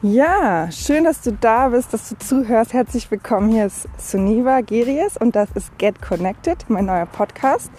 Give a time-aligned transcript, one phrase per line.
[0.00, 2.72] Ja, schön, dass du da bist, dass du zuhörst.
[2.72, 3.50] Herzlich willkommen.
[3.50, 7.72] Hier ist Suniva Geries und das ist Get Connected, mein neuer Podcast,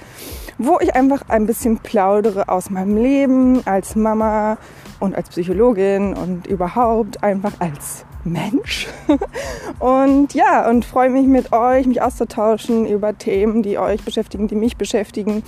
[0.57, 4.57] wo ich einfach ein bisschen plaudere aus meinem Leben als Mama
[4.99, 8.89] und als Psychologin und überhaupt einfach als Mensch.
[9.79, 14.55] Und ja, und freue mich mit euch, mich auszutauschen über Themen, die euch beschäftigen, die
[14.55, 15.41] mich beschäftigen.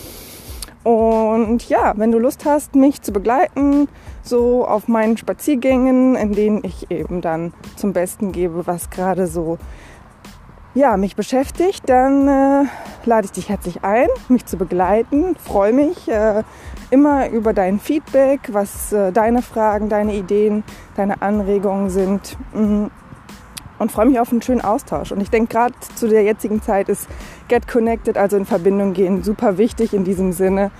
[0.84, 3.87] Und ja, wenn du Lust hast, mich zu begleiten,
[4.24, 9.57] so auf meinen Spaziergängen, in denen ich eben dann zum Besten gebe, was gerade so
[10.73, 12.64] ja, mich beschäftigt, dann äh,
[13.06, 15.36] lade ich dich herzlich ein, mich zu begleiten.
[15.36, 16.43] Freue mich äh,
[16.89, 20.64] immer über dein Feedback, was äh, deine Fragen, deine Ideen,
[20.95, 22.37] deine Anregungen sind.
[22.54, 22.89] Mhm
[23.82, 25.11] und freue mich auf einen schönen Austausch.
[25.11, 27.07] Und ich denke, gerade zu der jetzigen Zeit ist
[27.51, 30.71] Get Connected, also in Verbindung gehen, super wichtig in diesem Sinne.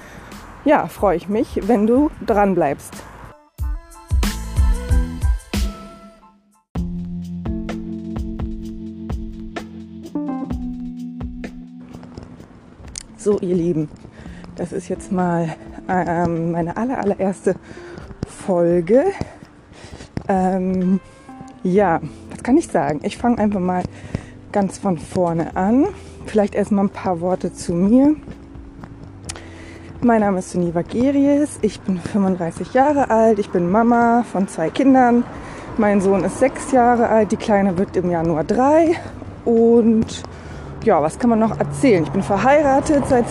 [0.64, 2.94] Ja, freue ich mich, wenn du dran bleibst.
[13.18, 13.90] So, ihr Lieben,
[14.56, 15.54] das ist jetzt mal
[15.90, 17.56] ähm, meine aller, allererste
[18.26, 19.08] Folge.
[20.30, 21.02] Ähm,
[21.64, 23.02] ja, was kann ich sagen?
[23.04, 23.84] Ich fange einfach mal
[24.54, 25.88] ganz von vorne an.
[26.26, 28.16] Vielleicht erstmal ein paar Worte zu mir.
[30.02, 31.60] Mein Name ist Suniva Geries.
[31.62, 33.38] Ich bin 35 Jahre alt.
[33.40, 35.24] Ich bin Mama von zwei Kindern.
[35.78, 37.32] Mein Sohn ist sechs Jahre alt.
[37.32, 38.96] Die Kleine wird im Januar drei.
[39.46, 40.24] Und
[40.84, 42.04] ja, was kann man noch erzählen?
[42.04, 43.26] Ich bin verheiratet seit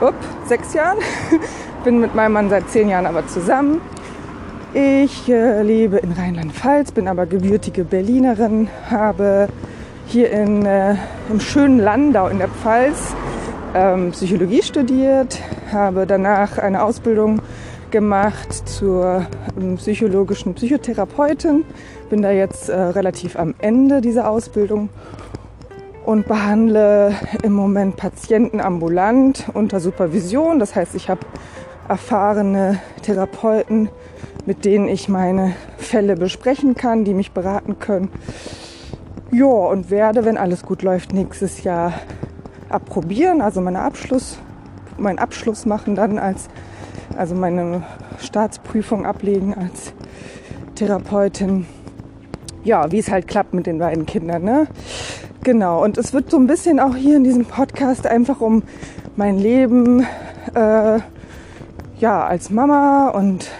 [0.00, 0.14] up,
[0.46, 0.98] sechs Jahren.
[1.84, 3.80] bin mit meinem Mann seit zehn Jahren aber zusammen.
[4.74, 9.48] Ich äh, lebe in Rheinland-Pfalz, bin aber gebürtige Berlinerin, habe
[10.08, 10.94] hier in, äh,
[11.28, 13.14] im schönen Landau in der Pfalz
[13.74, 15.38] ähm, Psychologie studiert,
[15.70, 17.42] habe danach eine Ausbildung
[17.90, 19.26] gemacht zur
[19.60, 21.64] ähm, psychologischen Psychotherapeutin,
[22.08, 24.88] bin da jetzt äh, relativ am Ende dieser Ausbildung
[26.06, 30.58] und behandle im Moment Patienten ambulant unter Supervision.
[30.58, 31.20] Das heißt, ich habe
[31.86, 33.90] erfahrene Therapeuten,
[34.46, 38.08] mit denen ich meine Fälle besprechen kann, die mich beraten können.
[39.30, 41.92] Ja, und werde, wenn alles gut läuft, nächstes Jahr
[42.70, 44.38] approbieren, also meine Abschluss,
[44.96, 46.48] meinen Abschluss machen dann als,
[47.14, 47.82] also meine
[48.20, 49.92] Staatsprüfung ablegen als
[50.76, 51.66] Therapeutin.
[52.64, 54.66] Ja, wie es halt klappt mit den beiden Kindern, ne?
[55.44, 58.62] Genau, und es wird so ein bisschen auch hier in diesem Podcast einfach um
[59.16, 60.06] mein Leben,
[60.54, 61.00] äh,
[61.98, 63.50] ja, als Mama und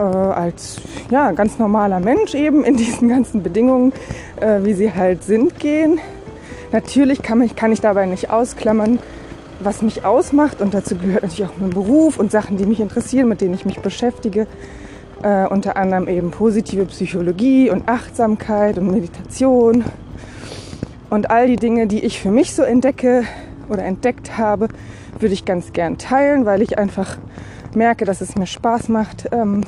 [0.00, 0.76] äh, als
[1.10, 3.92] ja, ganz normaler Mensch eben in diesen ganzen Bedingungen,
[4.40, 6.00] äh, wie sie halt sind, gehen.
[6.72, 8.98] Natürlich kann, mich, kann ich dabei nicht ausklammern,
[9.60, 13.28] was mich ausmacht und dazu gehört natürlich auch mein Beruf und Sachen, die mich interessieren,
[13.28, 14.46] mit denen ich mich beschäftige.
[15.22, 19.84] Äh, unter anderem eben positive Psychologie und Achtsamkeit und Meditation
[21.10, 23.24] und all die Dinge, die ich für mich so entdecke
[23.68, 24.68] oder entdeckt habe,
[25.18, 27.18] würde ich ganz gern teilen, weil ich einfach
[27.74, 29.62] merke, dass es mir Spaß macht, ähm,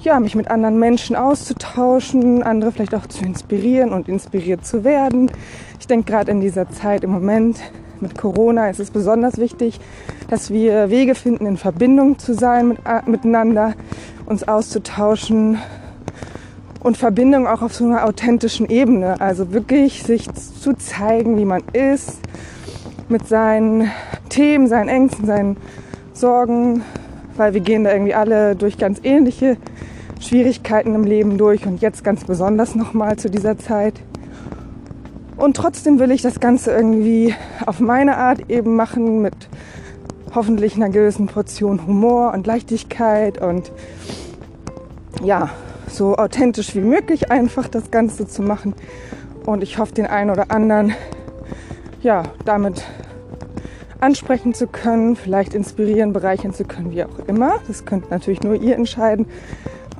[0.00, 5.30] ja, mich mit anderen Menschen auszutauschen, andere vielleicht auch zu inspirieren und inspiriert zu werden.
[5.78, 7.60] Ich denke gerade in dieser Zeit im Moment
[8.00, 9.78] mit Corona ist es besonders wichtig,
[10.28, 13.74] dass wir Wege finden, in Verbindung zu sein mit, äh, miteinander,
[14.24, 15.58] uns auszutauschen
[16.82, 19.20] und Verbindung auch auf so einer authentischen Ebene.
[19.20, 22.20] Also wirklich sich zu zeigen, wie man ist,
[23.10, 23.90] mit seinen
[24.30, 25.56] Themen, seinen Ängsten, seinen
[26.14, 26.82] Sorgen,
[27.36, 29.56] weil wir gehen da irgendwie alle durch ganz ähnliche
[30.20, 33.94] Schwierigkeiten im Leben durch und jetzt ganz besonders nochmal zu dieser Zeit.
[35.36, 39.34] Und trotzdem will ich das Ganze irgendwie auf meine Art eben machen mit
[40.34, 43.72] hoffentlich einer gewissen Portion Humor und Leichtigkeit und
[45.22, 45.50] ja,
[45.88, 48.74] so authentisch wie möglich einfach das Ganze zu machen.
[49.46, 50.94] Und ich hoffe, den einen oder anderen
[52.02, 52.82] ja, damit
[54.00, 57.60] ansprechen zu können, vielleicht inspirieren, bereichern zu können, wie auch immer.
[57.68, 59.26] Das könnt natürlich nur ihr entscheiden,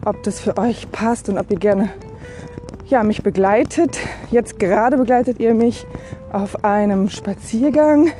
[0.05, 1.91] ob das für euch passt und ob ihr gerne
[2.89, 3.99] ja, mich begleitet.
[4.31, 5.87] Jetzt gerade begleitet ihr mich
[6.33, 8.11] auf einem Spaziergang.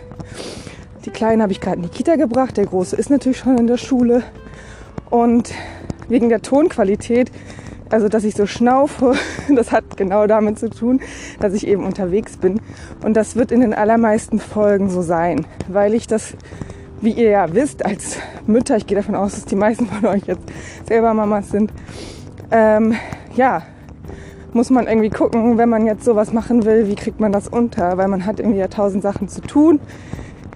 [1.05, 3.67] Die Kleine habe ich gerade in die Kita gebracht, der Große ist natürlich schon in
[3.67, 4.23] der Schule.
[5.09, 5.53] Und
[6.09, 7.31] wegen der Tonqualität
[7.91, 9.15] also, dass ich so schnaufe,
[9.55, 11.01] das hat genau damit zu tun,
[11.41, 12.61] dass ich eben unterwegs bin.
[13.05, 16.35] Und das wird in den allermeisten Folgen so sein, weil ich das,
[17.01, 18.17] wie ihr ja wisst, als
[18.47, 20.43] Mütter, ich gehe davon aus, dass die meisten von euch jetzt
[20.87, 21.73] selber Mamas sind,
[22.53, 22.95] ähm,
[23.35, 23.63] ja,
[24.53, 27.97] muss man irgendwie gucken, wenn man jetzt sowas machen will, wie kriegt man das unter,
[27.97, 29.81] weil man hat irgendwie ja tausend Sachen zu tun.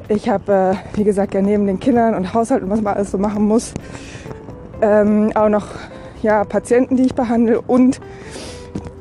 [0.09, 3.11] Ich habe, äh, wie gesagt, ja neben den Kindern und Haushalt und was man alles
[3.11, 3.73] so machen muss,
[4.83, 5.67] ähm, auch noch
[6.25, 8.01] ja, Patienten, die ich behandle und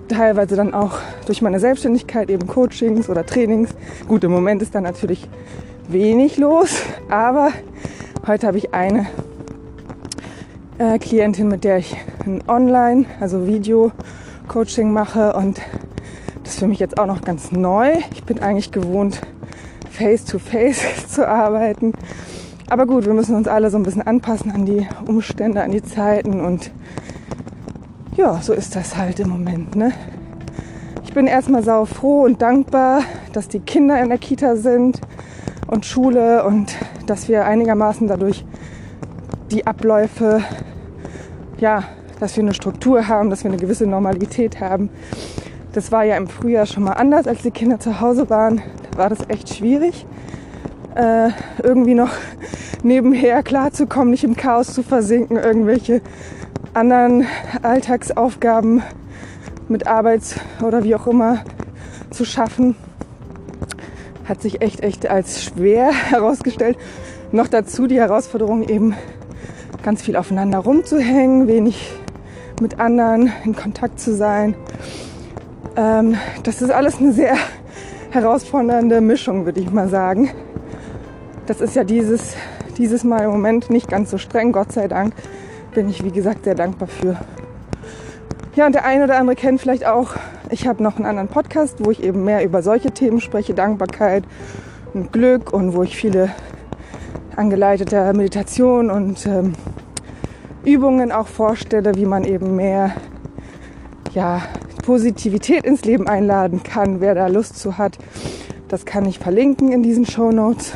[0.10, 3.70] teilweise dann auch durch meine Selbstständigkeit eben Coachings oder Trainings.
[4.10, 5.28] Gut, im Moment ist da natürlich
[5.88, 7.52] wenig los, aber
[8.28, 9.08] heute habe ich eine
[10.78, 15.62] äh, Klientin, mit der ich ein Online, also Video-Coaching mache und
[16.44, 17.94] das ist für mich jetzt auch noch ganz neu.
[18.12, 19.22] Ich bin eigentlich gewohnt,
[19.92, 21.94] face-to-face -face zu arbeiten.
[22.70, 25.84] Aber gut, wir müssen uns alle so ein bisschen anpassen an die Umstände, an die
[25.84, 26.72] Zeiten und
[28.16, 29.76] ja, so ist das halt im Moment.
[29.76, 29.92] Ne?
[31.04, 33.02] Ich bin erstmal sau froh und dankbar,
[33.34, 35.00] dass die Kinder in der Kita sind
[35.68, 36.76] und Schule und
[37.08, 38.46] dass wir einigermaßen dadurch
[39.52, 40.42] die Abläufe,
[41.58, 41.84] ja,
[42.20, 44.90] dass wir eine Struktur haben, dass wir eine gewisse Normalität haben.
[45.74, 48.62] Das war ja im Frühjahr schon mal anders, als die Kinder zu Hause waren.
[48.92, 50.06] Da war das echt schwierig,
[50.96, 51.30] äh,
[51.64, 52.12] irgendwie noch
[52.84, 56.02] nebenher klarzukommen, nicht im Chaos zu versinken, irgendwelche
[56.74, 57.28] anderen
[57.62, 58.82] Alltagsaufgaben
[59.68, 61.44] mit Arbeits- oder wie auch immer
[62.10, 62.76] zu schaffen,
[64.26, 66.78] hat sich echt, echt als schwer herausgestellt.
[67.32, 68.96] Noch dazu die Herausforderung eben
[69.84, 71.92] ganz viel aufeinander rumzuhängen, wenig
[72.62, 74.56] mit anderen in Kontakt zu sein.
[75.76, 77.36] Ähm, das ist alles eine sehr
[78.12, 80.30] herausfordernde Mischung, würde ich mal sagen.
[81.48, 82.36] Das ist ja dieses,
[82.78, 85.14] dieses Mal im Moment nicht ganz so streng, Gott sei Dank
[85.74, 87.18] bin ich, wie gesagt, sehr dankbar für.
[88.56, 90.16] Ja, und der eine oder andere kennt vielleicht auch,
[90.50, 94.24] ich habe noch einen anderen Podcast, wo ich eben mehr über solche Themen spreche, Dankbarkeit
[94.94, 96.30] und Glück und wo ich viele
[97.36, 99.54] angeleitete Meditation und ähm,
[100.64, 102.94] Übungen auch vorstelle, wie man eben mehr
[104.14, 104.44] ja,
[104.86, 107.98] Positivität ins Leben einladen kann, wer da Lust zu hat.
[108.68, 110.74] Das kann ich verlinken in diesen Show Notes.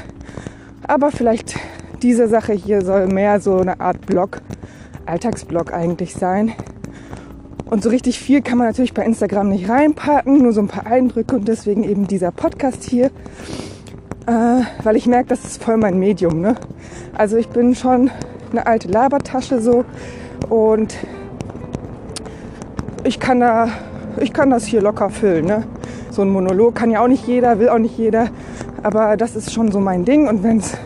[0.87, 1.59] Aber vielleicht
[2.01, 4.41] diese Sache hier soll mehr so eine Art Blog
[5.07, 6.53] Alltagsblog eigentlich sein.
[7.69, 10.87] Und so richtig viel kann man natürlich bei Instagram nicht reinpacken, nur so ein paar
[10.87, 13.07] Eindrücke und deswegen eben dieser Podcast hier,
[14.25, 16.39] äh, weil ich merke, das ist voll mein Medium.
[16.39, 16.55] Ne?
[17.13, 18.09] Also ich bin schon
[18.51, 19.83] eine alte Labertasche so
[20.49, 20.95] und
[23.03, 23.67] ich kann da,
[24.21, 25.45] ich kann das hier locker füllen.
[25.45, 25.63] Ne?
[26.09, 28.29] So ein Monolog kann ja auch nicht jeder, will auch nicht jeder,
[28.81, 30.77] aber das ist schon so mein Ding und wenn es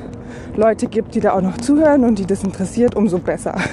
[0.55, 3.55] Leute gibt, die da auch noch zuhören und die das interessiert, umso besser.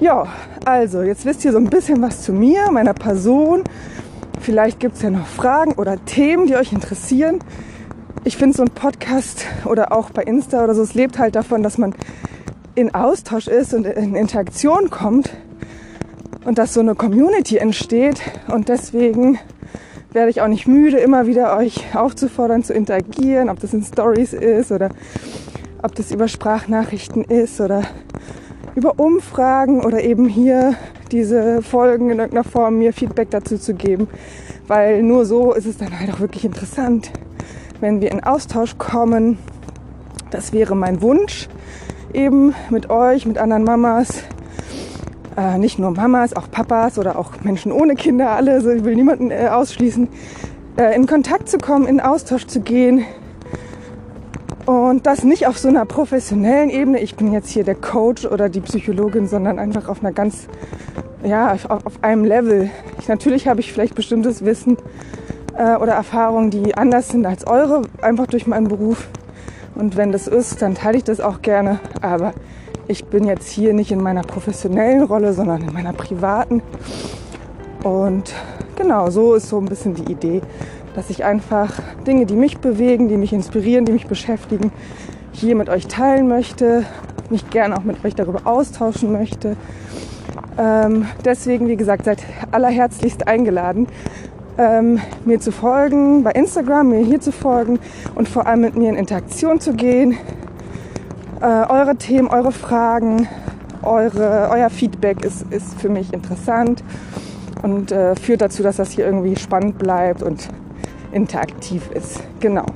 [0.00, 0.26] Ja,
[0.64, 3.62] also jetzt wisst ihr so ein bisschen was zu mir, meiner Person.
[4.40, 7.38] Vielleicht gibt es ja noch Fragen oder Themen, die euch interessieren.
[8.24, 11.62] Ich finde so ein Podcast oder auch bei Insta oder so, es lebt halt davon,
[11.62, 11.94] dass man
[12.74, 15.30] in Austausch ist und in Interaktion kommt
[16.44, 18.20] und dass so eine Community entsteht.
[18.48, 19.38] Und deswegen
[20.12, 24.32] werde ich auch nicht müde, immer wieder euch aufzufordern zu interagieren, ob das in Stories
[24.32, 24.90] ist oder
[25.82, 27.82] ob das über Sprachnachrichten ist oder
[28.74, 30.74] über Umfragen oder eben hier
[31.10, 34.08] diese Folgen in irgendeiner Form mir Feedback dazu zu geben,
[34.66, 37.10] weil nur so ist es dann halt auch wirklich interessant,
[37.80, 39.38] wenn wir in Austausch kommen.
[40.30, 41.48] Das wäre mein Wunsch,
[42.14, 44.22] eben mit euch, mit anderen Mamas,
[45.36, 48.94] äh, nicht nur Mamas, auch Papas oder auch Menschen ohne Kinder, alle, also ich will
[48.94, 50.08] niemanden äh, ausschließen,
[50.78, 53.04] äh, in Kontakt zu kommen, in Austausch zu gehen,
[54.72, 57.00] und das nicht auf so einer professionellen Ebene.
[57.00, 60.48] Ich bin jetzt hier der Coach oder die Psychologin, sondern einfach auf einer ganz,
[61.22, 62.70] ja, auf, einem Level.
[62.98, 64.78] Ich, natürlich habe ich vielleicht bestimmtes Wissen
[65.56, 69.08] äh, oder Erfahrungen, die anders sind als eure, einfach durch meinen Beruf.
[69.74, 71.78] Und wenn das ist, dann teile ich das auch gerne.
[72.00, 72.32] Aber
[72.88, 76.62] ich bin jetzt hier nicht in meiner professionellen Rolle, sondern in meiner privaten.
[77.82, 78.32] Und
[78.76, 80.40] genau, so ist so ein bisschen die Idee
[80.94, 81.72] dass ich einfach
[82.06, 84.72] Dinge, die mich bewegen, die mich inspirieren, die mich beschäftigen,
[85.32, 86.84] hier mit euch teilen möchte,
[87.30, 89.56] mich gerne auch mit euch darüber austauschen möchte.
[90.58, 93.88] Ähm, deswegen, wie gesagt, seid allerherzlichst eingeladen,
[94.58, 97.78] ähm, mir zu folgen, bei Instagram, mir hier zu folgen
[98.14, 100.16] und vor allem mit mir in Interaktion zu gehen.
[101.40, 103.28] Äh, eure Themen, eure Fragen,
[103.82, 106.84] eure, euer Feedback ist, ist für mich interessant
[107.62, 110.48] und äh, führt dazu, dass das hier irgendwie spannend bleibt und
[111.12, 112.22] interaktiv ist.
[112.40, 112.66] Genau.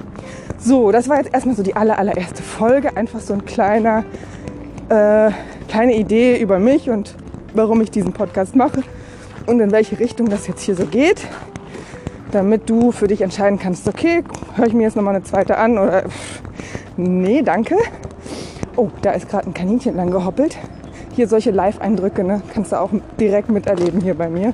[0.58, 2.96] So, das war jetzt erstmal so die aller, allererste Folge.
[2.96, 4.04] Einfach so ein kleiner,
[4.88, 5.30] äh,
[5.68, 7.14] kleine Idee über mich und
[7.54, 8.82] warum ich diesen Podcast mache
[9.46, 11.26] und in welche Richtung das jetzt hier so geht.
[12.32, 14.24] Damit du für dich entscheiden kannst, okay,
[14.56, 16.42] höre ich mir jetzt nochmal eine zweite an oder pff,
[16.96, 17.76] nee, danke.
[18.76, 20.58] Oh, da ist gerade ein Kaninchen lang gehoppelt.
[21.14, 22.42] Hier solche Live-Eindrücke, ne?
[22.52, 24.52] Kannst du auch direkt miterleben hier bei mir.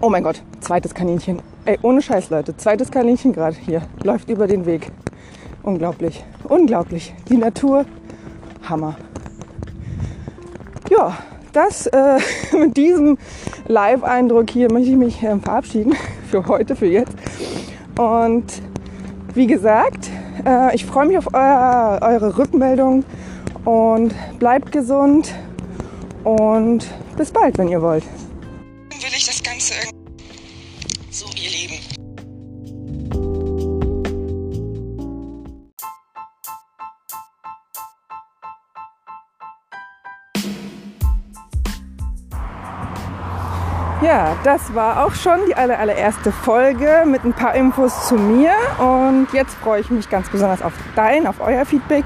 [0.00, 1.40] Oh mein Gott, zweites Kaninchen.
[1.64, 2.56] Ey, ohne Scheiß, Leute.
[2.56, 3.82] Zweites Kaninchen gerade hier.
[4.02, 4.90] Läuft über den Weg.
[5.62, 6.24] Unglaublich.
[6.48, 7.14] Unglaublich.
[7.28, 7.84] Die Natur.
[8.68, 8.96] Hammer.
[10.90, 11.16] Ja,
[11.52, 12.18] das äh,
[12.58, 13.16] mit diesem
[13.68, 15.94] Live-Eindruck hier möchte ich mich äh, verabschieden
[16.30, 17.14] für heute, für jetzt.
[17.96, 18.44] Und
[19.34, 20.10] wie gesagt,
[20.44, 23.04] äh, ich freue mich auf euer, eure Rückmeldung
[23.64, 25.32] und bleibt gesund
[26.24, 28.02] und bis bald, wenn ihr wollt.
[28.02, 29.74] Will ich das Ganze
[31.12, 31.78] so, ihr Lieben.
[44.02, 48.52] Ja, das war auch schon die aller, allererste Folge mit ein paar Infos zu mir.
[48.78, 52.04] Und jetzt freue ich mich ganz besonders auf dein, auf euer Feedback.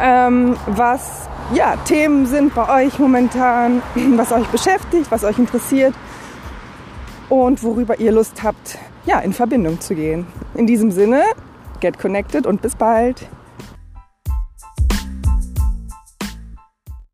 [0.00, 3.82] Ähm, was ja, Themen sind bei euch momentan,
[4.16, 5.94] was euch beschäftigt, was euch interessiert
[7.28, 10.26] und worüber ihr Lust habt, ja, in Verbindung zu gehen.
[10.54, 11.22] In diesem Sinne,
[11.80, 13.28] get connected und bis bald.